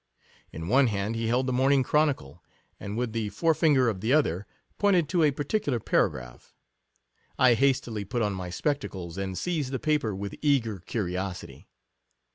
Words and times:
In 0.51 0.67
one 0.67 0.87
hand 0.87 1.15
he 1.15 1.27
held 1.27 1.45
the 1.45 1.53
Morning 1.53 1.83
Chro 1.83 2.07
nicle, 2.07 2.39
and 2.79 2.97
with 2.97 3.13
the 3.13 3.29
fore 3.29 3.53
finger 3.53 3.87
of 3.87 4.01
the 4.01 4.11
other, 4.11 4.47
pointed 4.79 5.07
to 5.09 5.21
a 5.21 5.29
particular 5.29 5.79
paragraph. 5.79 6.55
I 7.37 7.53
hastily 7.53 8.03
put 8.03 8.23
on 8.23 8.33
my 8.33 8.49
spectacles, 8.49 9.19
and 9.19 9.37
seized 9.37 9.71
the 9.71 9.77
paper 9.77 10.15
with 10.15 10.33
eager 10.41 10.79
curiosity. 10.79 11.67